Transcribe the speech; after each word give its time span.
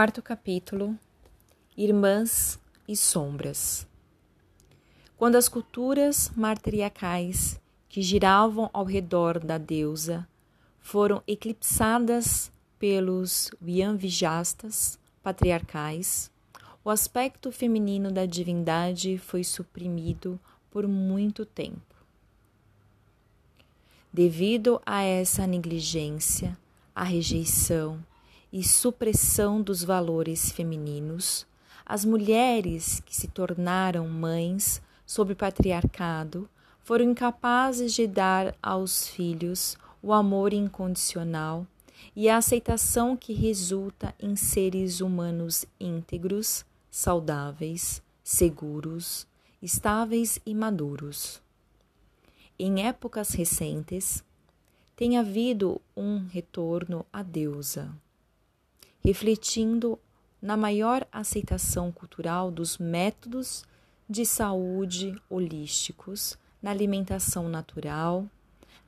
Quarto 0.00 0.22
capítulo: 0.22 0.98
Irmãs 1.76 2.58
e 2.88 2.96
Sombras. 2.96 3.86
Quando 5.14 5.36
as 5.36 5.46
culturas 5.46 6.32
matriarcais 6.34 7.60
que 7.86 8.00
giravam 8.00 8.70
ao 8.72 8.86
redor 8.86 9.38
da 9.38 9.58
deusa 9.58 10.26
e 28.52 28.62
supressão 28.64 29.62
dos 29.62 29.84
valores 29.84 30.50
femininos, 30.50 31.46
as 31.86 32.04
mulheres 32.04 33.00
que 33.04 33.14
se 33.14 33.28
tornaram 33.28 34.08
mães 34.08 34.82
sob 35.06 35.34
patriarcado 35.34 36.48
foram 36.82 37.04
incapazes 37.06 37.92
de 37.92 38.06
dar 38.06 38.54
aos 38.62 39.06
filhos 39.08 39.76
o 40.02 40.12
amor 40.12 40.52
incondicional 40.52 41.66
e 42.14 42.28
a 42.28 42.38
aceitação 42.38 43.16
que 43.16 43.32
resulta 43.32 44.14
em 44.18 44.34
seres 44.34 45.00
humanos 45.00 45.64
íntegros, 45.78 46.64
saudáveis, 46.90 48.02
seguros, 48.24 49.26
estáveis 49.62 50.40
e 50.44 50.54
maduros. 50.54 51.40
Em 52.58 52.86
épocas 52.86 53.30
recentes, 53.30 54.24
tem 54.96 55.18
havido 55.18 55.80
um 55.96 56.26
retorno 56.26 57.06
à 57.12 57.22
deusa 57.22 57.90
refletindo 59.04 59.98
na 60.40 60.56
maior 60.56 61.06
aceitação 61.12 61.90
cultural 61.92 62.50
dos 62.50 62.78
métodos 62.78 63.64
de 64.08 64.24
saúde 64.24 65.14
holísticos, 65.28 66.38
na 66.62 66.70
alimentação 66.70 67.48
natural, 67.48 68.26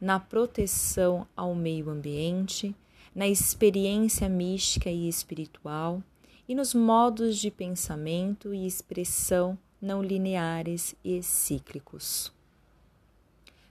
na 0.01 0.19
proteção 0.19 1.27
ao 1.37 1.55
meio 1.55 1.91
ambiente, 1.91 2.75
na 3.15 3.29
experiência 3.29 4.29
mística 4.29 4.91
e 4.91 5.09
espiritual 5.09 6.03
e 6.49 6.55
nos 6.55 6.75
modos 6.75 7.39
de 7.39 7.51
pensamento 7.51 8.53
e 8.53 8.67
expressão 8.67 9.57
não 9.81 10.03
lineares 10.03 10.95
e 11.05 11.23
cíclicos. 11.23 12.33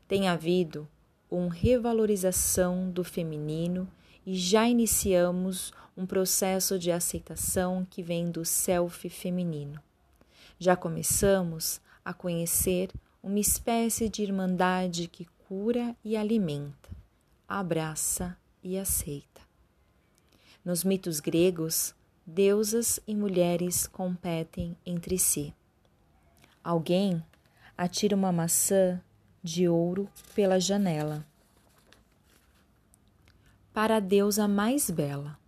Tem 0.07 0.27
havido 0.27 0.87
uma 1.29 1.53
revalorização 1.53 2.89
do 2.89 3.03
feminino 3.03 3.87
e 4.25 4.35
já 4.35 4.67
iniciamos 4.67 5.73
um 5.95 6.05
processo 6.05 6.77
de 6.79 6.91
aceitação 6.91 7.85
que 7.89 8.01
vem 8.01 8.31
do 8.31 8.45
self 8.45 9.09
feminino. 9.09 9.81
Já 10.57 10.75
começamos 10.75 11.81
a 12.03 12.13
conhecer 12.13 12.91
uma 13.21 13.39
espécie 13.39 14.09
de 14.09 14.23
irmandade 14.23 15.07
que 15.07 15.25
cura 15.47 15.95
e 16.03 16.15
alimenta, 16.15 16.89
abraça 17.47 18.37
e 18.63 18.77
aceita. 18.77 19.41
Nos 20.63 20.83
mitos 20.83 21.19
gregos, 21.19 21.95
deusas 22.25 22.99
e 23.07 23.15
mulheres 23.15 23.87
competem 23.87 24.77
entre 24.85 25.17
si. 25.17 25.53
Alguém 26.63 27.23
atira 27.75 28.15
uma 28.15 28.31
maçã 28.31 29.01
de 29.43 29.67
ouro 29.67 30.07
pela 30.35 30.59
janela 30.59 31.25
para 33.73 33.97
a 33.97 33.99
deusa 33.99 34.47
mais 34.47 34.89
bela. 34.89 35.39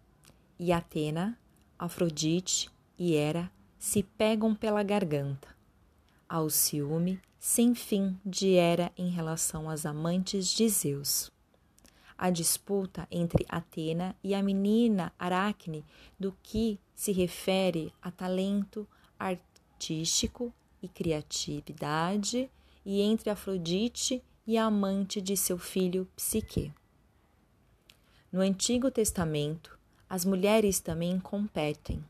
E 0.59 0.71
Atena, 0.71 1.37
Afrodite 1.77 2.69
e 2.97 3.15
Hera 3.15 3.51
se 3.77 4.03
pegam 4.03 4.55
pela 4.55 4.83
garganta. 4.83 5.47
Ao 6.27 6.49
ciúme 6.49 7.19
sem 7.37 7.75
fim 7.75 8.17
de 8.25 8.53
Hera 8.53 8.91
em 8.97 9.09
relação 9.09 9.69
às 9.69 9.85
amantes 9.85 10.47
de 10.47 10.69
Zeus. 10.69 11.29
A 12.17 12.29
disputa 12.29 13.05
entre 13.11 13.45
Atena 13.49 14.15
e 14.23 14.33
a 14.33 14.41
menina 14.41 15.11
Aracne 15.19 15.85
do 16.17 16.33
que 16.41 16.79
se 16.95 17.11
refere 17.11 17.91
a 18.01 18.09
talento 18.09 18.87
artístico 19.19 20.53
e 20.81 20.87
criatividade 20.87 22.49
e 22.85 23.01
entre 23.01 23.29
Afrodite 23.29 24.23
e 24.47 24.57
a 24.57 24.65
amante 24.65 25.21
de 25.21 25.35
seu 25.35 25.57
filho 25.57 26.07
Psique. 26.15 26.71
No 28.33 28.41
Antigo 28.41 28.89
Testamento, 28.89 29.77
as 30.09 30.25
mulheres 30.25 30.79
também 30.79 31.19
competem. 31.19 32.03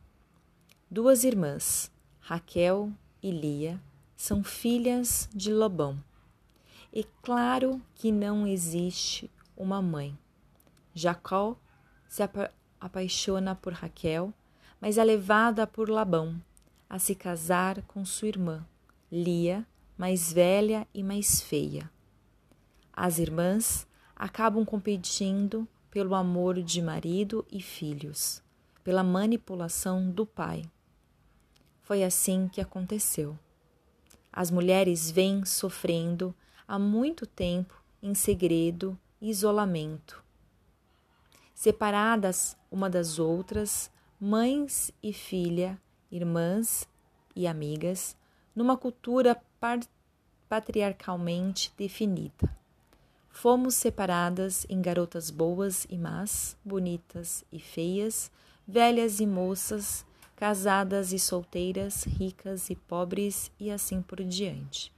Duas 0.89 1.25
irmãs, 1.25 1.91
Raquel 2.21 2.93
e 3.21 3.29
Lia, 3.29 3.77
são 4.15 4.41
filhas 4.41 5.27
de 5.35 5.53
Lobão. 5.53 6.01
E 6.93 7.03
claro 7.21 7.81
que 7.93 8.09
não 8.09 8.47
existe 8.47 9.29
uma 9.57 9.81
mãe. 9.81 10.17
Jacó 10.93 11.57
se 12.07 12.23
apa 12.23 12.49
apaixona 12.79 13.53
por 13.53 13.73
Raquel, 13.73 14.33
mas 14.79 14.97
é 14.97 15.03
levada 15.03 15.67
por 15.67 15.89
Labão 15.89 16.41
a 16.89 16.99
se 16.99 17.15
casar 17.15 17.81
com 17.81 18.05
sua 18.05 18.29
irmã, 18.29 18.65
Lia, 19.11 19.67
mais 19.97 20.31
velha 20.31 20.87
e 20.93 21.03
mais 21.03 21.41
feia. 21.41 21.91
As 22.93 23.19
irmãs 23.19 23.85
acabam 24.15 24.63
competindo 24.63 25.67
pelo 25.93 26.15
amor 26.15 26.59
de 26.59 26.81
marido 26.81 27.45
e 27.51 27.61
filhos, 27.61 28.41
pela 28.83 29.03
manipulação 29.03 30.09
do 30.09 30.25
pai. 30.25 30.63
Foi 31.83 32.03
assim 32.03 32.47
que 32.47 32.59
aconteceu. 32.59 33.37
As 34.31 34.49
mulheres 34.49 35.11
vêm 35.11 35.45
sofrendo 35.45 36.33
há 36.67 36.79
muito 36.79 37.27
tempo 37.27 37.79
em 38.01 38.15
segredo 38.15 38.99
e 39.21 39.29
isolamento. 39.29 40.23
Separadas 41.53 42.57
uma 42.71 42.89
das 42.89 43.19
outras, 43.19 43.91
mães 44.19 44.91
e 45.03 45.13
filha, 45.13 45.79
irmãs 46.11 46.89
e 47.35 47.45
amigas, 47.45 48.17
numa 48.55 48.75
cultura 48.75 49.39
patriarcalmente 50.49 51.71
definida. 51.77 52.62
Fomos 53.33 53.73
separadas 53.73 54.65
em 54.69 54.79
garotas 54.79 55.29
boas 55.29 55.85
e 55.89 55.97
más, 55.97 56.55
bonitas 56.63 57.43
e 57.51 57.59
feias, 57.59 58.31
velhas 58.65 59.19
e 59.19 59.25
moças, 59.25 60.05
casadas 60.35 61.11
e 61.11 61.19
solteiras, 61.19 62.03
ricas 62.03 62.69
e 62.69 62.75
pobres 62.75 63.51
e 63.59 63.71
assim 63.71 64.01
por 64.01 64.23
diante. 64.23 64.93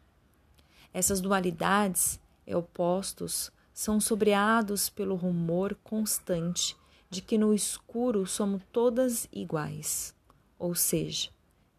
Essas 0.94 1.22
dualidades 1.22 2.20
e 2.46 2.54
opostos 2.54 3.52
são 3.74 4.00
sobreados 4.00 4.90
pelo 4.90 5.16
rumor 5.16 5.76
constante 5.84 6.78
de 7.10 7.22
que 7.22 7.38
no 7.38 7.54
escuro 7.54 8.28
somos 8.28 8.62
todas 8.72 9.28
iguais, 9.32 10.14
ou 10.60 10.76
seja, 10.76 11.30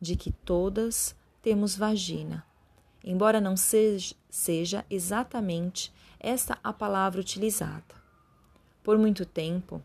de 0.00 0.16
que 0.16 0.32
todas 0.32 1.14
temos 1.42 1.76
vagina, 1.76 2.44
embora 3.04 3.40
não 3.42 3.56
seja, 3.56 4.16
seja 4.28 4.84
exatamente 4.90 5.92
esta 6.26 6.58
a 6.64 6.72
palavra 6.72 7.20
utilizada. 7.20 7.94
Por 8.82 8.98
muito 8.98 9.24
tempo, 9.24 9.80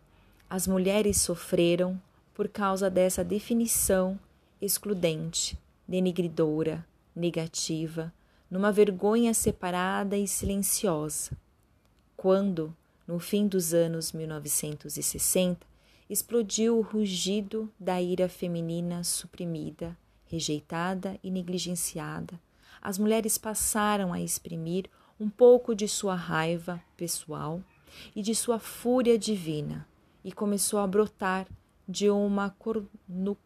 as 0.50 0.66
mulheres 0.66 1.22
sofreram 1.22 2.02
por 2.34 2.50
causa 2.50 2.90
dessa 2.90 3.24
definição 3.24 4.20
excludente, 4.60 5.56
denigridora, 5.88 6.84
negativa, 7.16 8.12
numa 8.50 8.72
vergonha 8.72 9.36
separada 9.36 10.18
e 10.18 10.28
silenciosa. 10.28 11.38
Quando, 12.18 12.76
no 13.08 13.20
fim 13.20 13.48
dos 13.48 13.72
anos 13.72 14.12
1960, 14.12 15.60
explodiu 16.10 16.80
o 16.80 16.82
rugido 16.82 17.72
da 17.80 18.02
ira 18.02 18.28
feminina 18.28 19.04
suprimida, 19.04 19.96
rejeitada 20.26 21.20
e 21.24 21.30
negligenciada, 21.30 22.40
as 22.82 22.98
mulheres 22.98 23.38
passaram 23.38 24.12
a 24.12 24.20
exprimir 24.20 24.90
um 25.22 25.30
pouco 25.30 25.76
de 25.76 25.88
sua 25.88 26.16
raiva 26.16 26.82
pessoal 26.98 27.62
e 28.16 28.24
de 28.24 28.34
sua 28.34 28.58
fúria 28.58 29.20
divina, 29.20 29.88
e 30.24 30.32
começou 30.32 30.80
a 30.80 30.88
brotar 30.88 31.48
de 31.88 32.10
uma 32.10 32.50
cornu 32.50 33.38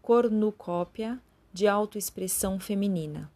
cornucópia 0.00 1.20
de 1.52 1.66
autoexpressão 1.66 2.60
feminina. 2.60 3.28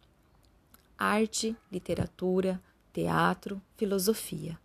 Arte, 0.97 1.57
literatura, 1.69 2.61
teatro, 2.93 3.61
filosofia. 3.75 4.57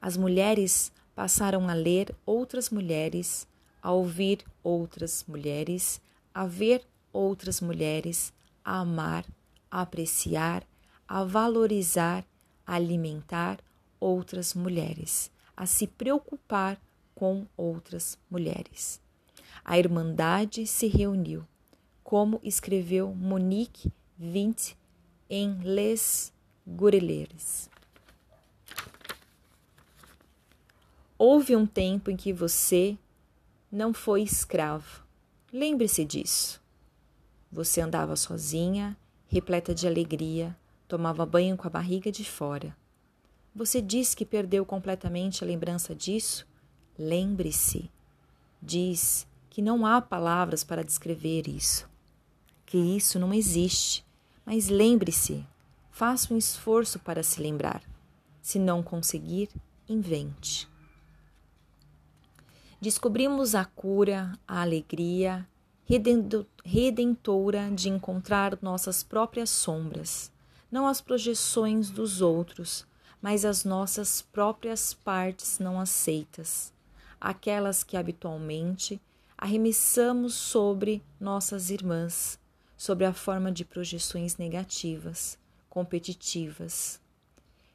As 0.00 0.16
mulheres 0.16 0.92
passaram 1.14 1.68
a 1.68 1.74
ler 1.74 2.12
outras 2.26 2.70
mulheres, 2.70 3.46
a 3.80 3.92
ouvir 3.92 4.44
outras 4.64 5.24
mulheres, 5.28 6.00
a 6.34 6.44
ver 6.44 6.84
outras 7.12 7.60
mulheres, 7.60 8.32
a 8.64 8.80
amar, 8.80 9.24
a 9.70 9.82
apreciar, 9.82 10.64
a 11.10 11.24
valorizar, 11.24 12.24
a 12.64 12.76
alimentar 12.76 13.58
outras 13.98 14.54
mulheres, 14.54 15.28
a 15.56 15.66
se 15.66 15.88
preocupar 15.88 16.80
com 17.16 17.48
outras 17.56 18.16
mulheres. 18.30 19.00
A 19.64 19.76
Irmandade 19.76 20.68
se 20.68 20.86
reuniu, 20.86 21.44
como 22.04 22.38
escreveu 22.44 23.12
Monique 23.12 23.92
Vint 24.16 24.74
em 25.28 25.58
Les 25.64 26.32
Goureleurs. 26.64 27.68
Houve 31.18 31.56
um 31.56 31.66
tempo 31.66 32.08
em 32.08 32.16
que 32.16 32.32
você 32.32 32.96
não 33.70 33.92
foi 33.92 34.22
escravo. 34.22 35.02
Lembre-se 35.52 36.04
disso. 36.04 36.62
Você 37.50 37.80
andava 37.80 38.14
sozinha, 38.14 38.96
repleta 39.26 39.74
de 39.74 39.88
alegria, 39.88 40.56
tomava 40.90 41.24
banho 41.24 41.56
com 41.56 41.68
a 41.68 41.70
barriga 41.70 42.10
de 42.10 42.24
fora. 42.24 42.76
Você 43.54 43.80
diz 43.80 44.12
que 44.12 44.26
perdeu 44.26 44.66
completamente 44.66 45.44
a 45.44 45.46
lembrança 45.46 45.94
disso? 45.94 46.44
Lembre-se. 46.98 47.88
Diz 48.60 49.24
que 49.48 49.62
não 49.62 49.86
há 49.86 50.02
palavras 50.02 50.64
para 50.64 50.82
descrever 50.82 51.48
isso, 51.48 51.88
que 52.66 52.76
isso 52.76 53.20
não 53.20 53.32
existe. 53.32 54.04
Mas 54.44 54.68
lembre-se, 54.68 55.46
faça 55.92 56.34
um 56.34 56.36
esforço 56.36 56.98
para 56.98 57.22
se 57.22 57.40
lembrar. 57.40 57.82
Se 58.42 58.58
não 58.58 58.82
conseguir, 58.82 59.48
invente. 59.88 60.68
Descobrimos 62.80 63.54
a 63.54 63.64
cura, 63.64 64.32
a 64.46 64.62
alegria 64.62 65.46
redentora 66.64 67.70
de 67.70 67.88
encontrar 67.88 68.58
nossas 68.62 69.02
próprias 69.02 69.50
sombras, 69.50 70.32
não 70.70 70.86
as 70.86 71.00
projeções 71.00 71.90
dos 71.90 72.20
outros, 72.20 72.86
mas 73.20 73.44
as 73.44 73.64
nossas 73.64 74.22
próprias 74.22 74.94
partes 74.94 75.58
não 75.58 75.80
aceitas, 75.80 76.72
aquelas 77.20 77.82
que 77.82 77.96
habitualmente 77.96 79.00
arremessamos 79.36 80.34
sobre 80.34 81.02
nossas 81.18 81.70
irmãs, 81.70 82.38
sobre 82.76 83.04
a 83.04 83.12
forma 83.12 83.50
de 83.50 83.64
projeções 83.64 84.36
negativas, 84.36 85.38
competitivas. 85.68 87.00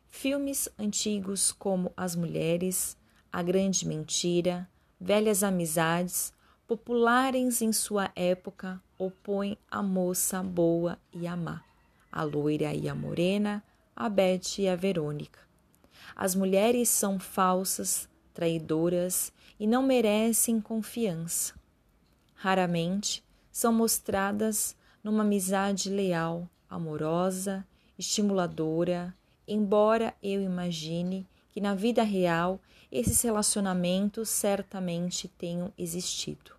Filmes 0.07 0.69
antigos 0.79 1.51
como 1.51 1.91
As 1.95 2.15
Mulheres, 2.15 2.97
A 3.31 3.41
Grande 3.41 3.87
Mentira, 3.87 4.69
Velhas 4.99 5.43
Amizades, 5.43 6.33
populares 6.67 7.61
em 7.61 7.71
sua 7.71 8.11
época, 8.15 8.81
opõem 8.97 9.57
a 9.69 9.83
moça 9.83 10.41
boa 10.41 10.97
e 11.11 11.27
a 11.27 11.35
má, 11.35 11.63
a 12.15 12.23
loira 12.23 12.73
e 12.73 12.87
a 12.87 12.95
morena, 12.95 13.61
a 13.93 14.07
Beth 14.07 14.57
e 14.57 14.69
a 14.69 14.75
Verônica. 14.75 15.41
As 16.15 16.33
mulheres 16.33 16.87
são 16.87 17.19
falsas, 17.19 18.07
traidoras 18.33 19.33
e 19.59 19.67
não 19.67 19.83
merecem 19.83 20.61
confiança. 20.61 21.53
Raramente 22.33 23.21
são 23.51 23.73
mostradas 23.73 24.77
numa 25.03 25.23
amizade 25.23 25.89
leal, 25.89 26.49
amorosa, 26.69 27.67
estimuladora, 27.99 29.13
embora 29.45 30.13
eu 30.23 30.41
imagine 30.41 31.27
que 31.51 31.59
na 31.59 31.75
vida 31.75 32.01
real 32.01 32.61
esses 32.89 33.21
relacionamentos 33.21 34.29
certamente 34.29 35.27
tenham 35.27 35.73
existido. 35.77 36.51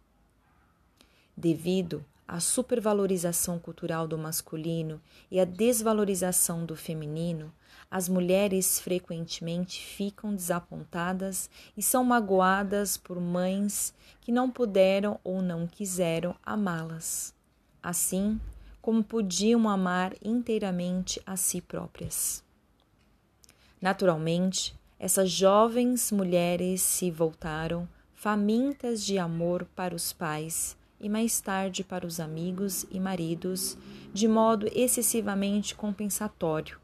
Devido 1.35 2.05
à 2.26 2.40
supervalorização 2.40 3.58
cultural 3.58 4.08
do 4.08 4.19
masculino 4.19 5.00
e 5.31 5.38
à 5.38 5.44
desvalorização 5.44 6.64
do 6.64 6.75
feminino, 6.75 7.52
as 7.90 8.08
mulheres 8.08 8.81
frequentemente 8.81 9.81
ficam 9.81 10.34
desapontadas 10.34 11.49
e 11.76 11.82
são 11.82 12.02
magoadas 12.02 12.96
por 12.96 13.20
mães 13.20 13.94
que 14.20 14.32
não 14.32 14.50
puderam 14.50 15.20
ou 15.23 15.40
não 15.40 15.67
quiseram 15.67 16.34
amá-las, 16.43 17.32
assim 17.82 18.40
como 18.82 19.05
podiam 19.05 19.69
amar 19.69 20.14
inteiramente 20.23 21.20
a 21.25 21.37
si 21.37 21.61
próprias. 21.61 22.44
Naturalmente, 23.81 24.75
essas 24.99 25.31
jovens 25.31 26.11
mulheres 26.11 26.82
se 26.82 27.11
voltaram 27.11 27.88
famintas 28.14 29.05
de 29.05 29.19
amor 29.19 29.67
para 29.76 29.94
os 29.94 30.12
pais 30.12 30.76
e 31.00 31.08
mais 31.08 31.40
tarde 31.40 31.84
para 31.84 32.06
os 32.06 32.20
amigos 32.20 32.87
e 32.90 32.98
maridos, 32.98 33.76
de 34.12 34.26
modo 34.26 34.66
excessivamente 34.75 35.75
compensatório 35.75 36.78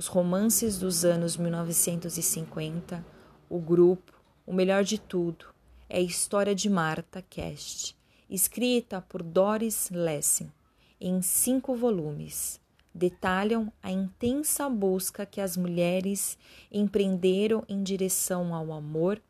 os 0.00 0.06
romances 0.06 0.78
dos 0.78 1.04
anos 1.04 1.36
1950, 1.36 3.04
o 3.50 3.58
grupo, 3.58 4.18
o 4.46 4.52
melhor 4.52 4.82
de 4.82 4.98
tudo, 4.98 5.44
é 5.90 5.98
a 5.98 6.00
história 6.00 6.54
de 6.54 6.70
Marta 6.70 7.20
Cast, 7.20 7.94
escrita 8.30 9.02
por 9.02 9.22
Doris 9.22 9.90
Lessing, 9.90 10.50
em 10.98 11.20
cinco 11.20 11.74
volumes. 11.74 12.58
Detalham 12.94 13.70
a 13.82 13.90
intensa 13.90 14.70
busca 14.70 15.26
que 15.26 15.38
as 15.38 15.54
mulheres 15.54 16.38
empreenderam 16.72 17.62
em 17.68 17.82
direção 17.82 18.54
ao 18.54 18.72
amor 18.72 19.20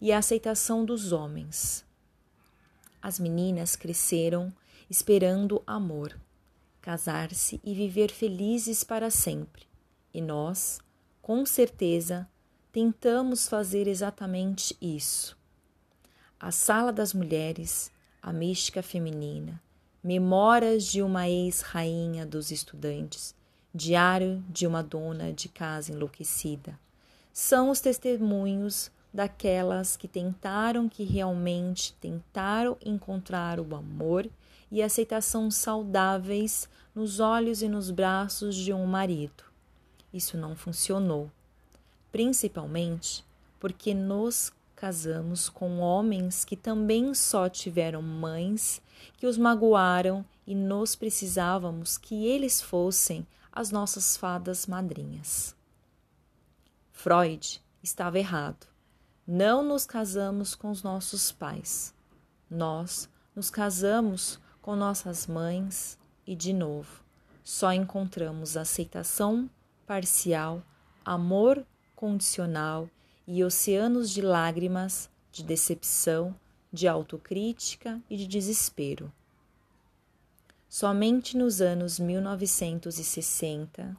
e 0.00 0.12
à 0.12 0.18
aceitação 0.18 0.84
dos 0.84 1.10
homens. 1.10 1.84
As 3.02 3.18
meninas 3.18 3.76
cresceram 3.76 4.52
esperando 4.88 5.62
amor, 5.66 6.18
casar-se 6.80 7.60
e 7.64 7.74
viver 7.74 8.10
felizes 8.10 8.82
para 8.82 9.10
sempre. 9.10 9.66
E 10.12 10.20
nós, 10.20 10.80
com 11.22 11.46
certeza, 11.46 12.28
tentamos 12.72 13.48
fazer 13.48 13.86
exatamente 13.86 14.76
isso. 14.80 15.38
A 16.38 16.50
Sala 16.50 16.92
das 16.92 17.14
Mulheres, 17.14 17.90
a 18.22 18.32
mística 18.32 18.82
feminina, 18.82 19.60
Memórias 20.02 20.84
de 20.86 21.02
uma 21.02 21.28
ex-rainha 21.28 22.24
dos 22.24 22.50
estudantes, 22.50 23.34
Diário 23.72 24.42
de 24.48 24.66
uma 24.66 24.82
dona 24.82 25.30
de 25.30 25.48
casa 25.48 25.92
enlouquecida, 25.92 26.80
são 27.32 27.70
os 27.70 27.80
testemunhos 27.80 28.90
daquelas 29.12 29.96
que 29.96 30.06
tentaram, 30.08 30.88
que 30.88 31.04
realmente 31.04 31.94
tentaram 31.94 32.76
encontrar 32.84 33.58
o 33.60 33.74
amor 33.74 34.28
e 34.70 34.82
aceitação 34.82 35.50
saudáveis 35.50 36.68
nos 36.94 37.20
olhos 37.20 37.62
e 37.62 37.68
nos 37.68 37.90
braços 37.90 38.54
de 38.54 38.72
um 38.72 38.86
marido 38.86 39.50
isso 40.12 40.36
não 40.36 40.56
funcionou, 40.56 41.30
principalmente 42.10 43.24
porque 43.58 43.94
nos 43.94 44.52
casamos 44.74 45.48
com 45.48 45.78
homens 45.78 46.44
que 46.44 46.56
também 46.56 47.14
só 47.14 47.48
tiveram 47.48 48.00
mães 48.02 48.80
que 49.18 49.26
os 49.26 49.36
magoaram 49.36 50.24
e 50.46 50.54
nós 50.54 50.96
precisávamos 50.96 51.98
que 51.98 52.26
eles 52.26 52.60
fossem 52.60 53.26
as 53.52 53.70
nossas 53.70 54.16
fadas 54.16 54.66
madrinhas. 54.66 55.54
Freud 56.92 57.62
estava 57.82 58.18
errado. 58.18 58.69
Não 59.32 59.62
nos 59.62 59.86
casamos 59.86 60.56
com 60.56 60.72
os 60.72 60.82
nossos 60.82 61.30
pais. 61.30 61.94
Nós 62.50 63.08
nos 63.32 63.48
casamos 63.48 64.40
com 64.60 64.74
nossas 64.74 65.28
mães 65.28 65.96
e, 66.26 66.34
de 66.34 66.52
novo, 66.52 67.04
só 67.44 67.72
encontramos 67.72 68.56
aceitação 68.56 69.48
parcial, 69.86 70.64
amor 71.04 71.64
condicional 71.94 72.90
e 73.24 73.44
oceanos 73.44 74.10
de 74.10 74.20
lágrimas, 74.20 75.08
de 75.30 75.44
decepção, 75.44 76.34
de 76.72 76.88
autocrítica 76.88 78.02
e 78.10 78.16
de 78.16 78.26
desespero. 78.26 79.12
Somente 80.68 81.36
nos 81.36 81.60
anos 81.60 82.00
1960 82.00 83.96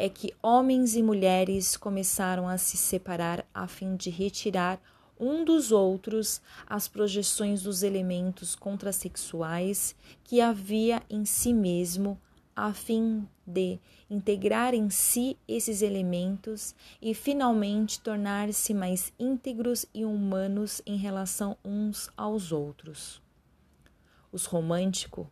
é 0.00 0.08
que 0.08 0.32
homens 0.40 0.94
e 0.94 1.02
mulheres 1.02 1.76
começaram 1.76 2.48
a 2.48 2.56
se 2.56 2.76
separar 2.76 3.44
a 3.52 3.66
fim 3.66 3.96
de 3.96 4.10
retirar 4.10 4.80
um 5.18 5.44
dos 5.44 5.72
outros 5.72 6.40
as 6.68 6.86
projeções 6.86 7.64
dos 7.64 7.82
elementos 7.82 8.54
contrasexuais 8.54 9.96
que 10.22 10.40
havia 10.40 11.02
em 11.10 11.24
si 11.24 11.52
mesmo 11.52 12.16
a 12.54 12.72
fim 12.72 13.26
de 13.44 13.80
integrar 14.08 14.72
em 14.72 14.88
si 14.88 15.36
esses 15.48 15.82
elementos 15.82 16.76
e 17.02 17.12
finalmente 17.12 18.00
tornar-se 18.00 18.72
mais 18.72 19.12
íntegros 19.18 19.84
e 19.92 20.04
humanos 20.04 20.80
em 20.86 20.96
relação 20.96 21.56
uns 21.64 22.08
aos 22.16 22.52
outros. 22.52 23.20
Os 24.30 24.44
romântico, 24.44 25.28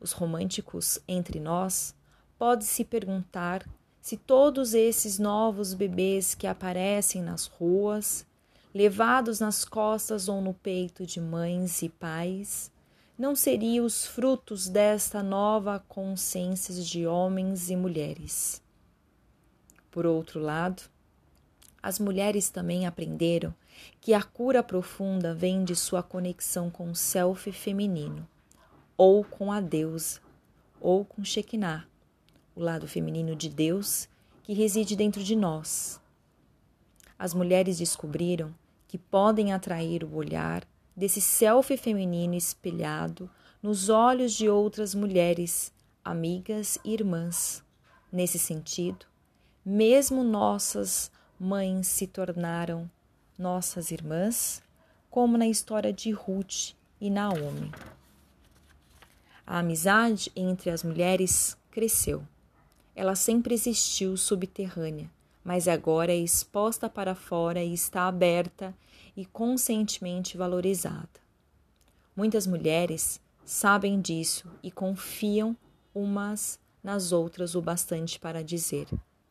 os 0.00 0.12
românticos 0.12 0.98
entre 1.06 1.38
nós, 1.38 1.94
pode-se 2.38 2.84
perguntar 2.84 3.68
se 4.08 4.16
todos 4.16 4.72
esses 4.72 5.18
novos 5.18 5.74
bebês 5.74 6.34
que 6.34 6.46
aparecem 6.46 7.22
nas 7.22 7.44
ruas, 7.44 8.24
levados 8.74 9.38
nas 9.38 9.66
costas 9.66 10.30
ou 10.30 10.40
no 10.40 10.54
peito 10.54 11.04
de 11.04 11.20
mães 11.20 11.82
e 11.82 11.90
pais, 11.90 12.72
não 13.18 13.36
seriam 13.36 13.84
os 13.84 14.06
frutos 14.06 14.66
desta 14.66 15.22
nova 15.22 15.84
consciência 15.86 16.72
de 16.82 17.06
homens 17.06 17.68
e 17.68 17.76
mulheres. 17.76 18.62
Por 19.90 20.06
outro 20.06 20.40
lado, 20.40 20.84
as 21.82 21.98
mulheres 21.98 22.48
também 22.48 22.86
aprenderam 22.86 23.54
que 24.00 24.14
a 24.14 24.22
cura 24.22 24.62
profunda 24.62 25.34
vem 25.34 25.64
de 25.64 25.76
sua 25.76 26.02
conexão 26.02 26.70
com 26.70 26.90
o 26.90 26.96
self 26.96 27.52
feminino, 27.52 28.26
ou 28.96 29.22
com 29.22 29.52
a 29.52 29.60
deusa, 29.60 30.18
ou 30.80 31.04
com 31.04 31.22
Shekinah, 31.22 31.87
o 32.58 32.62
lado 32.62 32.88
feminino 32.88 33.36
de 33.36 33.48
Deus 33.48 34.08
que 34.42 34.52
reside 34.52 34.96
dentro 34.96 35.22
de 35.22 35.36
nós. 35.36 36.00
As 37.16 37.32
mulheres 37.32 37.78
descobriram 37.78 38.52
que 38.88 38.98
podem 38.98 39.52
atrair 39.52 40.02
o 40.02 40.16
olhar 40.16 40.66
desse 40.96 41.20
self 41.20 41.76
feminino 41.76 42.34
espelhado 42.34 43.30
nos 43.62 43.88
olhos 43.88 44.32
de 44.32 44.48
outras 44.48 44.92
mulheres, 44.92 45.72
amigas 46.04 46.78
e 46.84 46.94
irmãs. 46.94 47.62
Nesse 48.10 48.40
sentido, 48.40 49.06
mesmo 49.64 50.24
nossas 50.24 51.12
mães 51.38 51.86
se 51.86 52.08
tornaram 52.08 52.90
nossas 53.38 53.92
irmãs, 53.92 54.60
como 55.08 55.38
na 55.38 55.46
história 55.46 55.92
de 55.92 56.10
Ruth 56.10 56.74
e 57.00 57.08
Naomi. 57.08 57.70
A 59.46 59.60
amizade 59.60 60.32
entre 60.34 60.70
as 60.70 60.82
mulheres 60.82 61.56
cresceu. 61.70 62.26
Ela 62.98 63.14
sempre 63.14 63.54
existiu 63.54 64.16
subterrânea, 64.16 65.08
mas 65.44 65.68
agora 65.68 66.10
é 66.10 66.16
exposta 66.16 66.90
para 66.90 67.14
fora 67.14 67.62
e 67.62 67.72
está 67.72 68.08
aberta 68.08 68.76
e 69.16 69.24
conscientemente 69.24 70.36
valorizada. 70.36 71.08
Muitas 72.16 72.44
mulheres 72.44 73.20
sabem 73.44 74.00
disso 74.00 74.50
e 74.64 74.72
confiam 74.72 75.56
umas 75.94 76.58
nas 76.82 77.12
outras 77.12 77.54
o 77.54 77.62
bastante 77.62 78.18
para 78.18 78.42
dizer: 78.42 78.88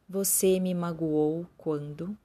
Você 0.07 0.61
me 0.61 0.73
magoou 0.73 1.45
quando? 1.57 2.17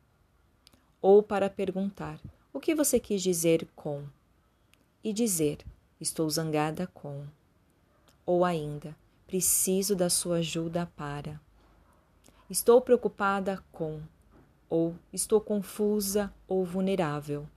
Ou 1.00 1.24
para 1.24 1.50
perguntar: 1.50 2.20
O 2.52 2.60
que 2.60 2.72
você 2.72 3.00
quis 3.00 3.20
dizer 3.20 3.66
com? 3.74 4.04
E 5.02 5.12
dizer: 5.12 5.58
Estou 6.00 6.30
zangada 6.30 6.86
com. 6.94 7.24
Ou 8.24 8.44
ainda: 8.44 8.96
Preciso 9.32 9.96
da 9.96 10.10
sua 10.10 10.36
ajuda 10.36 10.92
para. 10.94 11.40
Estou 12.50 12.82
preocupada 12.82 13.64
com. 13.72 14.02
Ou 14.68 14.94
estou 15.10 15.40
confusa 15.40 16.30
ou 16.46 16.66
vulnerável. 16.66 17.48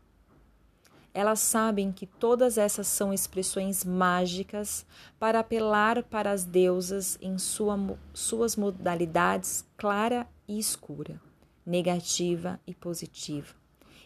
Elas 1.13 1.41
sabem 1.41 1.91
que 1.91 2.07
todas 2.07 2.57
essas 2.57 2.87
são 2.87 3.11
expressões 3.11 3.83
mágicas 3.83 4.85
para 5.19 5.39
apelar 5.39 6.01
para 6.03 6.31
as 6.31 6.45
deusas 6.45 7.17
em 7.21 7.37
sua, 7.37 7.77
suas 8.13 8.55
modalidades 8.55 9.65
clara 9.75 10.25
e 10.47 10.57
escura, 10.57 11.19
negativa 11.65 12.57
e 12.65 12.73
positiva, 12.73 13.53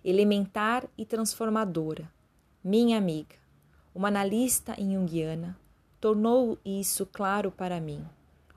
elementar 0.03 0.87
e 0.97 1.05
transformadora. 1.05 2.11
Minha 2.63 2.97
amiga, 2.97 3.35
uma 3.93 4.07
analista 4.07 4.73
em 4.75 4.95
Jungiana, 4.95 5.55
tornou 5.99 6.57
isso 6.63 7.05
claro 7.05 7.51
para 7.51 7.79
mim. 7.79 8.05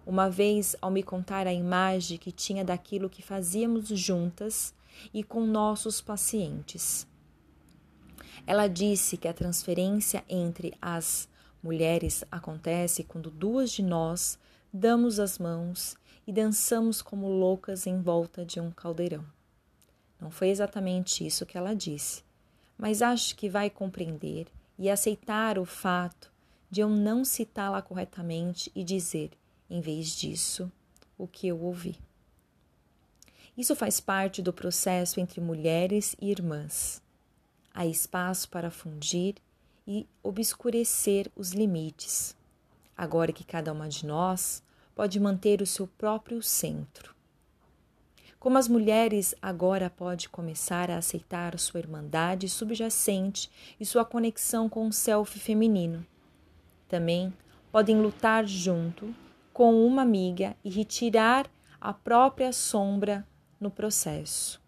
Uma 0.06 0.28
vez, 0.28 0.74
ao 0.80 0.90
me 0.90 1.02
contar 1.02 1.46
a 1.46 1.52
imagem 1.52 2.18
que 2.18 2.32
tinha 2.32 2.64
daquilo 2.64 3.10
que 3.10 3.22
fazíamos 3.22 3.88
juntas 3.88 4.74
e 5.12 5.22
com 5.22 5.46
nossos 5.46 6.00
pacientes. 6.00 7.06
Ela 8.46 8.66
disse 8.66 9.16
que 9.16 9.28
a 9.28 9.32
transferência 9.32 10.24
entre 10.28 10.74
as 10.82 11.28
mulheres 11.62 12.24
acontece 12.30 13.04
quando 13.04 13.30
duas 13.30 13.70
de 13.70 13.82
nós 13.82 14.38
damos 14.72 15.20
as 15.20 15.38
mãos 15.38 15.96
e 16.26 16.32
dançamos 16.32 17.00
como 17.00 17.28
loucas 17.28 17.86
em 17.86 18.00
volta 18.00 18.44
de 18.44 18.58
um 18.58 18.70
caldeirão. 18.70 19.24
Não 20.20 20.30
foi 20.30 20.48
exatamente 20.48 21.24
isso 21.24 21.46
que 21.46 21.58
ela 21.58 21.74
disse, 21.74 22.24
mas 22.76 23.02
acho 23.02 23.36
que 23.36 23.48
vai 23.48 23.70
compreender 23.70 24.48
e 24.78 24.88
aceitar 24.90 25.58
o 25.58 25.64
fato 25.64 26.31
de 26.72 26.80
eu 26.80 26.88
não 26.88 27.22
citá-la 27.22 27.82
corretamente 27.82 28.72
e 28.74 28.82
dizer, 28.82 29.32
em 29.68 29.82
vez 29.82 30.16
disso, 30.16 30.72
o 31.18 31.28
que 31.28 31.46
eu 31.46 31.60
ouvi. 31.60 32.00
Isso 33.54 33.76
faz 33.76 34.00
parte 34.00 34.40
do 34.40 34.54
processo 34.54 35.20
entre 35.20 35.38
mulheres 35.38 36.16
e 36.18 36.30
irmãs. 36.30 37.02
Há 37.74 37.84
espaço 37.84 38.48
para 38.48 38.70
fundir 38.70 39.34
e 39.86 40.08
obscurecer 40.22 41.30
os 41.36 41.50
limites, 41.50 42.34
agora 42.96 43.34
que 43.34 43.44
cada 43.44 43.70
uma 43.70 43.86
de 43.86 44.06
nós 44.06 44.62
pode 44.94 45.20
manter 45.20 45.60
o 45.60 45.66
seu 45.66 45.86
próprio 45.86 46.42
centro. 46.42 47.14
Como 48.40 48.56
as 48.56 48.66
mulheres 48.66 49.34
agora 49.42 49.90
pode 49.90 50.30
começar 50.30 50.90
a 50.90 50.96
aceitar 50.96 51.58
sua 51.58 51.80
irmandade 51.80 52.48
subjacente 52.48 53.50
e 53.78 53.84
sua 53.84 54.06
conexão 54.06 54.70
com 54.70 54.88
o 54.88 54.92
self 54.92 55.38
feminino. 55.38 56.06
Também 56.92 57.32
podem 57.70 58.02
lutar 58.02 58.46
junto 58.46 59.14
com 59.50 59.82
uma 59.86 60.02
amiga 60.02 60.54
e 60.62 60.68
retirar 60.68 61.50
a 61.80 61.90
própria 61.90 62.52
sombra 62.52 63.26
no 63.58 63.70
processo. 63.70 64.60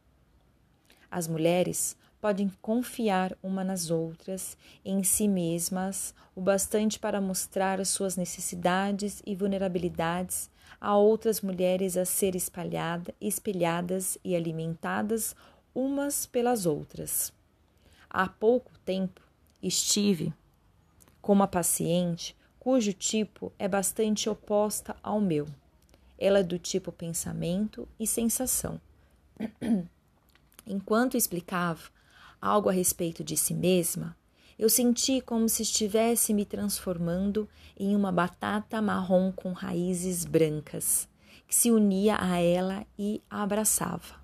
As 1.10 1.28
mulheres 1.28 1.94
podem 2.22 2.50
confiar 2.62 3.36
uma 3.42 3.62
nas 3.62 3.90
outras, 3.90 4.56
em 4.82 5.04
si 5.04 5.28
mesmas, 5.28 6.14
o 6.34 6.40
bastante 6.40 6.98
para 6.98 7.20
mostrar 7.20 7.84
suas 7.84 8.16
necessidades 8.16 9.22
e 9.26 9.36
vulnerabilidades 9.36 10.48
a 10.80 10.96
outras 10.96 11.42
mulheres 11.42 11.94
a 11.94 12.06
ser 12.06 12.34
espalhada, 12.34 13.14
espelhadas 13.20 14.16
e 14.24 14.34
alimentadas 14.34 15.36
umas 15.74 16.24
pelas 16.24 16.64
outras. 16.64 17.34
Há 18.08 18.26
pouco 18.26 18.72
tempo 18.78 19.20
estive 19.62 20.32
com 21.24 21.32
uma 21.32 21.48
paciente 21.48 22.36
cujo 22.60 22.92
tipo 22.92 23.50
é 23.58 23.66
bastante 23.66 24.28
oposta 24.28 24.94
ao 25.02 25.22
meu. 25.22 25.46
Ela 26.18 26.40
é 26.40 26.42
do 26.42 26.58
tipo 26.58 26.92
pensamento 26.92 27.88
e 27.98 28.06
sensação. 28.06 28.78
Enquanto 30.66 31.16
explicava, 31.16 31.80
algo 32.38 32.68
a 32.68 32.72
respeito 32.72 33.24
de 33.24 33.38
si 33.38 33.54
mesma, 33.54 34.14
eu 34.58 34.68
senti 34.68 35.22
como 35.22 35.48
se 35.48 35.62
estivesse 35.62 36.34
me 36.34 36.44
transformando 36.44 37.48
em 37.74 37.96
uma 37.96 38.12
batata 38.12 38.82
marrom 38.82 39.32
com 39.32 39.52
raízes 39.52 40.26
brancas, 40.26 41.08
que 41.48 41.54
se 41.54 41.70
unia 41.70 42.18
a 42.20 42.38
ela 42.38 42.86
e 42.98 43.22
a 43.30 43.42
abraçava. 43.42 44.20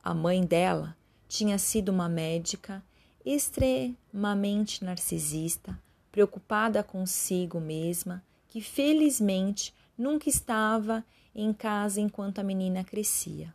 A 0.00 0.14
mãe 0.14 0.44
dela 0.44 0.96
tinha 1.28 1.58
sido 1.58 1.88
uma 1.88 2.08
médica 2.08 2.84
extremamente 3.24 4.84
narcisista, 4.84 5.78
preocupada 6.10 6.82
consigo 6.82 7.60
mesma, 7.60 8.22
que 8.48 8.60
felizmente 8.60 9.74
nunca 9.96 10.28
estava 10.28 11.04
em 11.34 11.52
casa 11.52 12.00
enquanto 12.00 12.38
a 12.38 12.44
menina 12.44 12.84
crescia. 12.84 13.54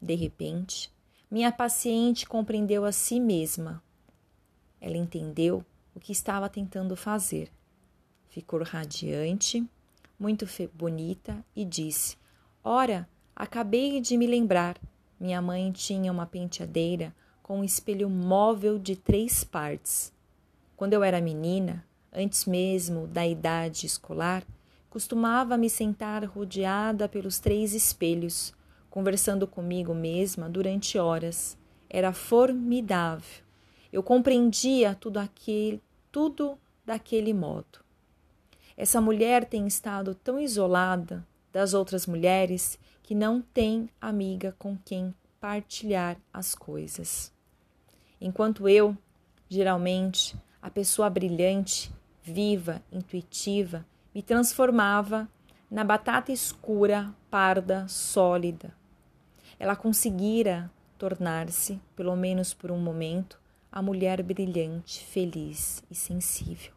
De 0.00 0.14
repente, 0.14 0.90
minha 1.30 1.52
paciente 1.52 2.26
compreendeu 2.26 2.84
a 2.84 2.92
si 2.92 3.20
mesma. 3.20 3.82
Ela 4.80 4.96
entendeu 4.96 5.64
o 5.94 6.00
que 6.00 6.12
estava 6.12 6.48
tentando 6.48 6.96
fazer. 6.96 7.50
Ficou 8.28 8.62
radiante, 8.62 9.64
muito 10.18 10.46
bonita 10.74 11.44
e 11.54 11.64
disse: 11.64 12.16
Ora, 12.62 13.08
acabei 13.34 14.00
de 14.00 14.16
me 14.16 14.26
lembrar. 14.26 14.78
Minha 15.18 15.40
mãe 15.40 15.72
tinha 15.72 16.12
uma 16.12 16.26
penteadeira 16.26 17.14
com 17.46 17.60
um 17.60 17.64
espelho 17.64 18.10
móvel 18.10 18.76
de 18.76 18.96
três 18.96 19.44
partes. 19.44 20.12
Quando 20.76 20.94
eu 20.94 21.04
era 21.04 21.20
menina, 21.20 21.86
antes 22.12 22.44
mesmo 22.44 23.06
da 23.06 23.24
idade 23.24 23.86
escolar, 23.86 24.42
costumava 24.90 25.56
me 25.56 25.70
sentar 25.70 26.24
rodeada 26.24 27.08
pelos 27.08 27.38
três 27.38 27.72
espelhos 27.72 28.52
conversando 28.90 29.46
comigo 29.46 29.94
mesma 29.94 30.50
durante 30.50 30.98
horas. 30.98 31.56
Era 31.88 32.12
formidável. 32.12 33.44
Eu 33.92 34.02
compreendia 34.02 34.96
tudo 34.96 35.18
aquele, 35.18 35.80
tudo 36.10 36.58
daquele 36.84 37.32
modo. 37.32 37.78
Essa 38.76 39.00
mulher 39.00 39.44
tem 39.44 39.68
estado 39.68 40.16
tão 40.16 40.40
isolada 40.40 41.24
das 41.52 41.74
outras 41.74 42.08
mulheres 42.08 42.76
que 43.04 43.14
não 43.14 43.40
tem 43.40 43.88
amiga 44.00 44.52
com 44.58 44.76
quem 44.84 45.14
partilhar 45.40 46.16
as 46.32 46.52
coisas. 46.52 47.35
Enquanto 48.20 48.68
eu, 48.68 48.96
geralmente, 49.48 50.36
a 50.60 50.70
pessoa 50.70 51.10
brilhante, 51.10 51.92
viva, 52.22 52.82
intuitiva, 52.90 53.84
me 54.14 54.22
transformava 54.22 55.28
na 55.70 55.84
batata 55.84 56.32
escura, 56.32 57.14
parda, 57.30 57.86
sólida, 57.88 58.72
ela 59.58 59.76
conseguira 59.76 60.70
tornar-se, 60.98 61.80
pelo 61.94 62.16
menos 62.16 62.54
por 62.54 62.70
um 62.70 62.78
momento, 62.78 63.38
a 63.70 63.82
mulher 63.82 64.22
brilhante, 64.22 65.04
feliz 65.04 65.82
e 65.90 65.94
sensível. 65.94 66.72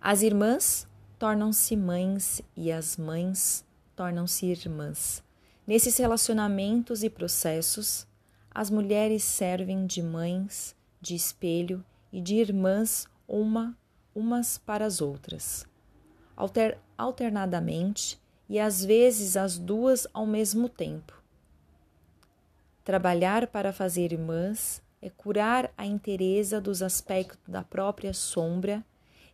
As 0.00 0.22
irmãs 0.22 0.88
tornam-se 1.18 1.76
mães 1.76 2.42
e 2.56 2.72
as 2.72 2.96
mães 2.96 3.64
tornam-se 3.94 4.46
irmãs. 4.46 5.22
Nesses 5.66 5.96
relacionamentos 5.98 7.04
e 7.04 7.10
processos, 7.10 8.06
as 8.52 8.70
mulheres 8.70 9.22
servem 9.22 9.86
de 9.86 10.02
mães, 10.02 10.74
de 11.00 11.14
espelho 11.14 11.84
e 12.12 12.20
de 12.20 12.34
irmãs 12.34 13.06
uma 13.26 13.76
umas 14.14 14.58
para 14.58 14.84
as 14.84 15.00
outras, 15.00 15.66
alter, 16.36 16.78
alternadamente 16.98 18.20
e 18.48 18.58
às 18.58 18.84
vezes 18.84 19.36
as 19.36 19.56
duas 19.56 20.06
ao 20.12 20.26
mesmo 20.26 20.68
tempo. 20.68 21.22
Trabalhar 22.84 23.46
para 23.46 23.72
fazer 23.72 24.12
irmãs 24.12 24.82
é 25.00 25.08
curar 25.08 25.72
a 25.78 25.86
inteireza 25.86 26.60
dos 26.60 26.82
aspectos 26.82 27.38
da 27.46 27.62
própria 27.62 28.12
sombra 28.12 28.84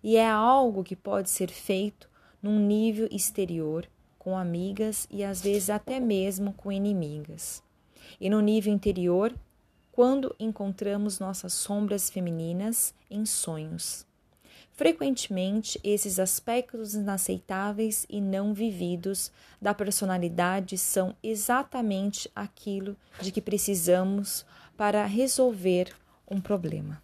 e 0.02 0.16
é 0.16 0.28
algo 0.28 0.84
que 0.84 0.94
pode 0.94 1.30
ser 1.30 1.50
feito 1.50 2.08
num 2.42 2.58
nível 2.60 3.08
exterior, 3.10 3.88
com 4.18 4.36
amigas 4.36 5.08
e 5.10 5.24
às 5.24 5.40
vezes 5.40 5.70
até 5.70 5.98
mesmo 5.98 6.52
com 6.52 6.70
inimigas. 6.70 7.62
E 8.20 8.28
no 8.30 8.40
nível 8.40 8.72
interior, 8.72 9.34
quando 9.92 10.36
encontramos 10.38 11.18
nossas 11.18 11.54
sombras 11.54 12.10
femininas 12.10 12.94
em 13.10 13.24
sonhos. 13.24 14.06
Frequentemente, 14.76 15.80
esses 15.82 16.18
aspectos 16.18 16.94
inaceitáveis 16.94 18.04
e 18.10 18.20
não 18.20 18.52
vividos 18.52 19.32
da 19.60 19.72
personalidade 19.72 20.76
são 20.76 21.16
exatamente 21.22 22.30
aquilo 22.36 22.94
de 23.22 23.32
que 23.32 23.40
precisamos 23.40 24.44
para 24.76 25.06
resolver 25.06 25.94
um 26.30 26.42
problema. 26.42 27.02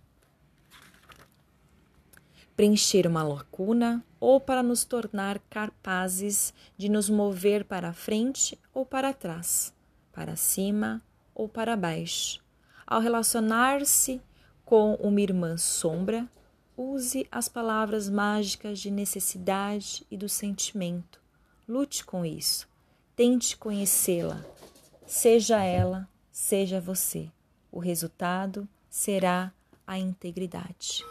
Preencher 2.54 3.06
uma 3.06 3.22
lacuna 3.22 4.04
ou 4.20 4.38
para 4.38 4.62
nos 4.62 4.84
tornar 4.84 5.38
capazes 5.48 6.52
de 6.76 6.90
nos 6.90 7.08
mover 7.08 7.64
para 7.64 7.94
frente 7.94 8.58
ou 8.74 8.84
para 8.84 9.14
trás, 9.14 9.72
para 10.12 10.36
cima 10.36 11.02
ou 11.34 11.48
para 11.48 11.76
baixo. 11.76 12.40
Ao 12.86 13.00
relacionar-se 13.00 14.20
com 14.64 14.94
uma 14.94 15.20
irmã 15.20 15.56
sombra, 15.56 16.28
Use 16.76 17.28
as 17.30 17.48
palavras 17.48 18.08
mágicas 18.08 18.80
de 18.80 18.90
necessidade 18.90 20.06
e 20.10 20.16
do 20.16 20.28
sentimento. 20.28 21.20
Lute 21.68 22.04
com 22.04 22.24
isso. 22.24 22.66
Tente 23.14 23.56
conhecê-la. 23.56 24.42
Seja 25.06 25.62
ela, 25.62 26.08
seja 26.30 26.80
você. 26.80 27.30
O 27.70 27.78
resultado 27.78 28.66
será 28.88 29.52
a 29.86 29.98
integridade. 29.98 31.04